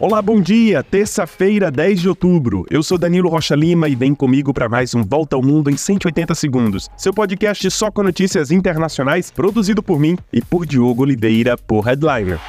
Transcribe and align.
Olá, 0.00 0.22
bom 0.22 0.40
dia! 0.40 0.82
Terça-feira, 0.82 1.70
10 1.70 2.00
de 2.00 2.08
outubro. 2.08 2.64
Eu 2.70 2.82
sou 2.82 2.96
Danilo 2.96 3.28
Rocha 3.28 3.54
Lima 3.54 3.86
e 3.86 3.94
vem 3.94 4.14
comigo 4.14 4.50
para 4.50 4.66
mais 4.66 4.94
um 4.94 5.04
Volta 5.04 5.36
ao 5.36 5.42
Mundo 5.42 5.68
em 5.68 5.76
180 5.76 6.34
segundos. 6.34 6.88
Seu 6.96 7.12
podcast 7.12 7.70
só 7.70 7.90
com 7.90 8.02
notícias 8.02 8.50
internacionais, 8.50 9.30
produzido 9.30 9.82
por 9.82 10.00
mim 10.00 10.16
e 10.32 10.40
por 10.40 10.64
Diogo 10.64 11.02
Oliveira, 11.02 11.54
por 11.54 11.82
Headliner. 11.82 12.40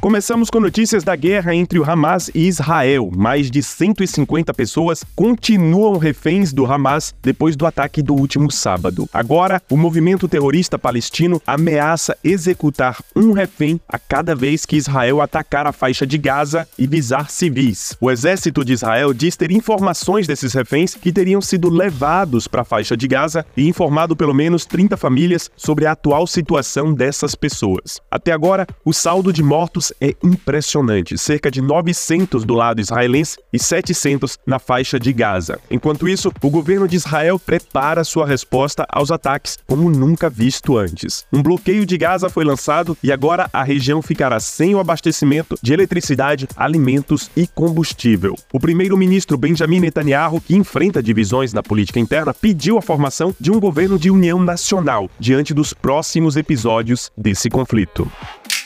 Começamos 0.00 0.48
com 0.48 0.58
notícias 0.60 1.04
da 1.04 1.14
guerra 1.14 1.54
entre 1.54 1.78
o 1.78 1.84
Hamas 1.84 2.30
e 2.34 2.48
Israel. 2.48 3.10
Mais 3.14 3.50
de 3.50 3.62
150 3.62 4.54
pessoas 4.54 5.04
continuam 5.14 5.98
reféns 5.98 6.54
do 6.54 6.64
Hamas 6.64 7.14
depois 7.22 7.54
do 7.54 7.66
ataque 7.66 8.02
do 8.02 8.14
último 8.14 8.50
sábado. 8.50 9.06
Agora, 9.12 9.60
o 9.68 9.76
movimento 9.76 10.26
terrorista 10.26 10.78
palestino 10.78 11.42
ameaça 11.46 12.16
executar 12.24 13.04
um 13.14 13.32
refém 13.32 13.78
a 13.86 13.98
cada 13.98 14.34
vez 14.34 14.64
que 14.64 14.76
Israel 14.76 15.20
atacar 15.20 15.66
a 15.66 15.72
faixa 15.72 16.06
de 16.06 16.16
Gaza 16.16 16.66
e 16.78 16.86
visar 16.86 17.30
civis. 17.30 17.94
O 18.00 18.10
exército 18.10 18.64
de 18.64 18.72
Israel 18.72 19.12
diz 19.12 19.36
ter 19.36 19.50
informações 19.52 20.26
desses 20.26 20.54
reféns 20.54 20.94
que 20.94 21.12
teriam 21.12 21.42
sido 21.42 21.68
levados 21.68 22.48
para 22.48 22.62
a 22.62 22.64
faixa 22.64 22.96
de 22.96 23.06
Gaza 23.06 23.44
e 23.54 23.68
informado 23.68 24.16
pelo 24.16 24.32
menos 24.32 24.64
30 24.64 24.96
famílias 24.96 25.50
sobre 25.58 25.84
a 25.84 25.92
atual 25.92 26.26
situação 26.26 26.94
dessas 26.94 27.34
pessoas. 27.34 28.00
Até 28.10 28.32
agora, 28.32 28.66
o 28.82 28.94
saldo 28.94 29.30
de 29.30 29.42
mortos 29.42 29.89
é 30.00 30.14
impressionante, 30.22 31.16
cerca 31.16 31.50
de 31.50 31.60
900 31.60 32.44
do 32.44 32.54
lado 32.54 32.80
israelense 32.80 33.38
e 33.52 33.58
700 33.58 34.38
na 34.46 34.58
faixa 34.58 34.98
de 34.98 35.12
Gaza. 35.12 35.58
Enquanto 35.70 36.08
isso, 36.08 36.32
o 36.42 36.50
governo 36.50 36.88
de 36.88 36.96
Israel 36.96 37.38
prepara 37.38 38.04
sua 38.04 38.26
resposta 38.26 38.86
aos 38.88 39.10
ataques 39.10 39.58
como 39.66 39.90
nunca 39.90 40.28
visto 40.28 40.76
antes. 40.76 41.24
Um 41.32 41.42
bloqueio 41.42 41.86
de 41.86 41.96
Gaza 41.96 42.28
foi 42.28 42.44
lançado 42.44 42.96
e 43.02 43.12
agora 43.12 43.48
a 43.52 43.62
região 43.62 44.02
ficará 44.02 44.40
sem 44.40 44.74
o 44.74 44.80
abastecimento 44.80 45.56
de 45.62 45.72
eletricidade, 45.72 46.48
alimentos 46.56 47.30
e 47.36 47.46
combustível. 47.46 48.34
O 48.52 48.60
primeiro-ministro 48.60 49.36
Benjamin 49.38 49.80
Netanyahu, 49.80 50.40
que 50.40 50.56
enfrenta 50.56 51.02
divisões 51.02 51.52
na 51.52 51.62
política 51.62 52.00
interna, 52.00 52.34
pediu 52.34 52.78
a 52.78 52.82
formação 52.82 53.34
de 53.38 53.50
um 53.50 53.60
governo 53.60 53.98
de 53.98 54.10
união 54.10 54.42
nacional 54.42 55.10
diante 55.18 55.54
dos 55.54 55.72
próximos 55.72 56.36
episódios 56.36 57.10
desse 57.16 57.48
conflito. 57.48 58.10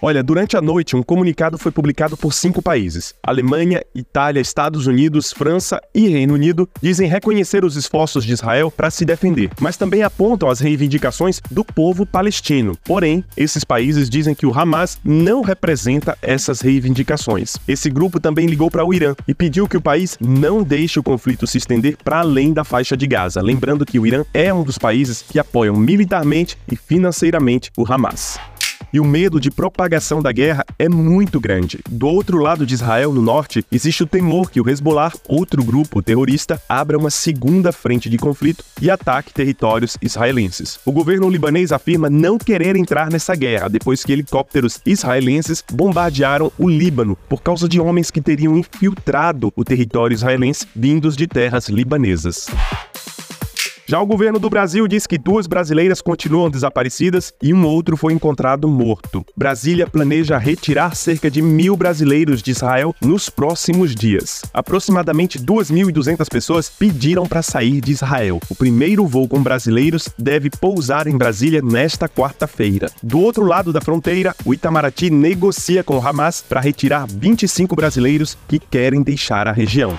Olha, 0.00 0.22
durante 0.22 0.56
a 0.56 0.60
noite, 0.60 0.94
um 0.94 1.02
comunicado 1.02 1.58
foi 1.58 1.72
publicado 1.72 2.16
por 2.16 2.32
cinco 2.32 2.62
países. 2.62 3.14
Alemanha, 3.20 3.82
Itália, 3.92 4.40
Estados 4.40 4.86
Unidos, 4.86 5.32
França 5.32 5.80
e 5.92 6.08
Reino 6.08 6.34
Unido 6.34 6.68
dizem 6.80 7.08
reconhecer 7.08 7.64
os 7.64 7.74
esforços 7.74 8.24
de 8.24 8.32
Israel 8.32 8.70
para 8.70 8.90
se 8.90 9.04
defender, 9.04 9.50
mas 9.60 9.76
também 9.76 10.04
apontam 10.04 10.48
as 10.48 10.60
reivindicações 10.60 11.40
do 11.50 11.64
povo 11.64 12.06
palestino. 12.06 12.78
Porém, 12.84 13.24
esses 13.36 13.64
países 13.64 14.08
dizem 14.08 14.36
que 14.36 14.46
o 14.46 14.56
Hamas 14.56 15.00
não 15.04 15.42
representa 15.42 16.16
essas 16.22 16.60
reivindicações. 16.60 17.56
Esse 17.66 17.90
grupo 17.90 18.20
também 18.20 18.46
ligou 18.46 18.70
para 18.70 18.84
o 18.84 18.94
Irã 18.94 19.16
e 19.26 19.34
pediu 19.34 19.66
que 19.66 19.76
o 19.76 19.82
país 19.82 20.16
não 20.20 20.62
deixe 20.62 21.00
o 21.00 21.02
conflito 21.02 21.44
se 21.44 21.58
estender 21.58 21.96
para 22.04 22.20
além 22.20 22.52
da 22.52 22.62
faixa 22.62 22.96
de 22.96 23.06
Gaza, 23.06 23.42
lembrando 23.42 23.84
que 23.84 23.98
o 23.98 24.06
Irã 24.06 24.24
é 24.32 24.54
um 24.54 24.62
dos 24.62 24.78
países 24.78 25.22
que 25.22 25.40
apoiam 25.40 25.74
militarmente 25.74 26.56
e 26.70 26.76
financeiramente 26.76 27.72
o 27.76 27.84
Hamas 27.92 28.38
e 28.92 29.00
o 29.00 29.04
medo 29.04 29.40
de 29.40 29.50
propagação 29.50 30.22
da 30.22 30.32
guerra 30.32 30.64
é 30.78 30.88
muito 30.88 31.40
grande. 31.40 31.80
Do 31.88 32.06
outro 32.06 32.38
lado 32.38 32.66
de 32.66 32.74
Israel, 32.74 33.12
no 33.12 33.22
norte, 33.22 33.64
existe 33.70 34.02
o 34.02 34.06
temor 34.06 34.50
que 34.50 34.60
o 34.60 34.68
Hezbollah, 34.68 35.12
outro 35.28 35.62
grupo 35.62 36.02
terrorista, 36.02 36.60
abra 36.68 36.98
uma 36.98 37.10
segunda 37.10 37.72
frente 37.72 38.08
de 38.08 38.18
conflito 38.18 38.64
e 38.80 38.90
ataque 38.90 39.32
territórios 39.32 39.96
israelenses. 40.00 40.78
O 40.84 40.92
governo 40.92 41.28
libanês 41.28 41.72
afirma 41.72 42.08
não 42.08 42.38
querer 42.38 42.76
entrar 42.76 43.10
nessa 43.10 43.34
guerra 43.34 43.68
depois 43.68 44.04
que 44.04 44.12
helicópteros 44.12 44.80
israelenses 44.84 45.62
bombardearam 45.70 46.50
o 46.58 46.68
Líbano 46.68 47.16
por 47.28 47.42
causa 47.42 47.68
de 47.68 47.80
homens 47.80 48.10
que 48.10 48.20
teriam 48.20 48.56
infiltrado 48.56 49.52
o 49.54 49.64
território 49.64 50.14
israelense 50.14 50.66
vindos 50.74 51.16
de 51.16 51.26
terras 51.26 51.68
libanesas. 51.68 52.48
Já 53.88 53.98
o 54.02 54.06
governo 54.06 54.38
do 54.38 54.50
Brasil 54.50 54.86
diz 54.86 55.06
que 55.06 55.16
duas 55.16 55.46
brasileiras 55.46 56.02
continuam 56.02 56.50
desaparecidas 56.50 57.32
e 57.42 57.54
um 57.54 57.64
outro 57.64 57.96
foi 57.96 58.12
encontrado 58.12 58.68
morto. 58.68 59.24
Brasília 59.34 59.86
planeja 59.86 60.36
retirar 60.36 60.94
cerca 60.94 61.30
de 61.30 61.40
mil 61.40 61.74
brasileiros 61.74 62.42
de 62.42 62.50
Israel 62.50 62.94
nos 63.00 63.30
próximos 63.30 63.94
dias. 63.94 64.42
Aproximadamente 64.52 65.38
2.200 65.38 66.28
pessoas 66.28 66.68
pediram 66.68 67.26
para 67.26 67.40
sair 67.40 67.80
de 67.80 67.92
Israel. 67.92 68.40
O 68.50 68.54
primeiro 68.54 69.06
voo 69.06 69.26
com 69.26 69.42
brasileiros 69.42 70.10
deve 70.18 70.50
pousar 70.50 71.06
em 71.06 71.16
Brasília 71.16 71.62
nesta 71.62 72.10
quarta-feira. 72.10 72.90
Do 73.02 73.18
outro 73.18 73.46
lado 73.46 73.72
da 73.72 73.80
fronteira, 73.80 74.36
o 74.44 74.52
Itamaraty 74.52 75.08
negocia 75.08 75.82
com 75.82 75.96
o 75.96 76.06
Hamas 76.06 76.44
para 76.46 76.60
retirar 76.60 77.06
25 77.08 77.74
brasileiros 77.74 78.36
que 78.46 78.58
querem 78.58 79.02
deixar 79.02 79.48
a 79.48 79.52
região. 79.52 79.98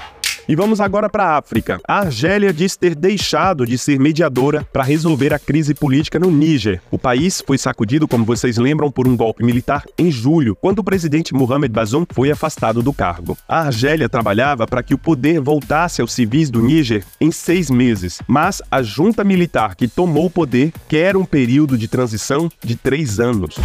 E 0.49 0.55
vamos 0.55 0.81
agora 0.81 1.07
para 1.07 1.25
a 1.25 1.37
África. 1.37 1.79
A 1.87 1.99
Argélia 1.99 2.51
diz 2.51 2.75
ter 2.75 2.95
deixado 2.95 3.67
de 3.67 3.77
ser 3.77 3.99
mediadora 3.99 4.67
para 4.73 4.81
resolver 4.81 5.31
a 5.31 5.37
crise 5.37 5.75
política 5.75 6.17
no 6.17 6.31
Níger. 6.31 6.81
O 6.89 6.97
país 6.97 7.39
foi 7.45 7.55
sacudido, 7.55 8.07
como 8.07 8.25
vocês 8.25 8.57
lembram, 8.57 8.89
por 8.89 9.07
um 9.07 9.15
golpe 9.15 9.43
militar 9.43 9.85
em 9.95 10.09
julho, 10.09 10.55
quando 10.55 10.79
o 10.79 10.83
presidente 10.83 11.35
Mohamed 11.35 11.71
Bazoum 11.71 12.03
foi 12.11 12.31
afastado 12.31 12.81
do 12.81 12.91
cargo. 12.91 13.37
A 13.47 13.67
Argélia 13.67 14.09
trabalhava 14.09 14.65
para 14.65 14.81
que 14.81 14.95
o 14.95 14.97
poder 14.97 15.39
voltasse 15.39 16.01
aos 16.01 16.13
civis 16.13 16.49
do 16.49 16.63
Níger 16.63 17.05
em 17.21 17.31
seis 17.31 17.69
meses, 17.69 18.19
mas 18.27 18.59
a 18.71 18.81
junta 18.81 19.23
militar 19.23 19.75
que 19.75 19.87
tomou 19.87 20.25
o 20.25 20.31
poder 20.31 20.73
quer 20.87 21.15
um 21.15 21.25
período 21.25 21.77
de 21.77 21.87
transição 21.87 22.49
de 22.63 22.75
três 22.75 23.19
anos. 23.19 23.55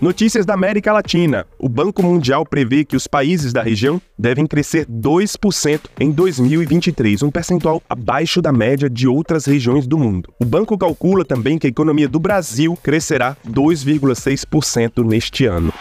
Notícias 0.00 0.46
da 0.46 0.54
América 0.54 0.92
Latina. 0.92 1.46
O 1.58 1.68
Banco 1.68 2.02
Mundial 2.02 2.44
prevê 2.44 2.84
que 2.84 2.96
os 2.96 3.06
países 3.06 3.52
da 3.52 3.62
região 3.62 4.00
devem 4.18 4.46
crescer 4.46 4.86
2% 4.86 5.80
em 5.98 6.10
2023, 6.10 7.22
um 7.22 7.30
percentual 7.30 7.82
abaixo 7.88 8.40
da 8.40 8.52
média 8.52 8.88
de 8.88 9.06
outras 9.06 9.44
regiões 9.44 9.86
do 9.86 9.98
mundo. 9.98 10.32
O 10.38 10.44
banco 10.44 10.76
calcula 10.76 11.24
também 11.24 11.58
que 11.58 11.66
a 11.66 11.70
economia 11.70 12.08
do 12.08 12.18
Brasil 12.18 12.78
crescerá 12.82 13.36
2,6% 13.48 15.04
neste 15.04 15.46
ano. 15.46 15.72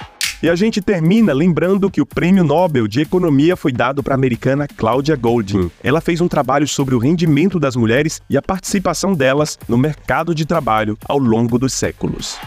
E 0.42 0.50
a 0.50 0.56
gente 0.56 0.82
termina 0.82 1.34
lembrando 1.34 1.92
que 1.92 2.00
o 2.00 2.06
Prêmio 2.06 2.46
Nobel 2.46 2.88
de 2.88 3.02
Economia 3.02 3.58
foi 3.58 3.74
dado 3.74 4.02
para 4.02 4.14
a 4.14 4.16
americana 4.16 4.70
Claudia 4.70 5.18
Goldin. 5.18 5.70
Ela 5.84 6.00
fez 6.00 6.22
um 6.22 6.30
trabalho 6.30 6.66
sobre 6.66 6.96
o 6.96 7.00
rendimento 7.00 7.60
das 7.60 7.76
mulheres 7.76 8.22
e 8.30 8.38
a 8.38 8.42
participação 8.42 9.14
delas 9.14 9.60
no 9.68 9.78
mercado 9.78 10.34
de 10.34 10.46
trabalho 10.46 10.98
ao 11.06 11.18
longo 11.18 11.60
dos 11.60 11.74
séculos. 11.74 12.40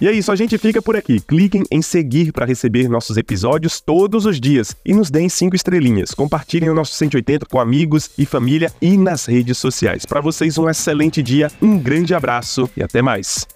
E 0.00 0.08
é 0.08 0.12
isso, 0.12 0.32
a 0.32 0.36
gente 0.36 0.56
fica 0.56 0.80
por 0.80 0.96
aqui. 0.96 1.20
Cliquem 1.20 1.62
em 1.70 1.82
seguir 1.82 2.32
para 2.32 2.46
receber 2.46 2.88
nossos 2.88 3.16
episódios 3.16 3.80
todos 3.80 4.24
os 4.24 4.40
dias 4.40 4.74
e 4.84 4.94
nos 4.94 5.10
deem 5.10 5.28
cinco 5.28 5.54
estrelinhas. 5.54 6.12
Compartilhem 6.12 6.70
o 6.70 6.74
nosso 6.74 6.94
180 6.94 7.44
com 7.46 7.60
amigos 7.60 8.10
e 8.16 8.24
família 8.24 8.72
e 8.80 8.96
nas 8.96 9.26
redes 9.26 9.58
sociais. 9.58 10.06
Para 10.06 10.20
vocês 10.20 10.56
um 10.56 10.68
excelente 10.68 11.22
dia, 11.22 11.50
um 11.60 11.78
grande 11.78 12.14
abraço 12.14 12.68
e 12.76 12.82
até 12.82 13.02
mais. 13.02 13.46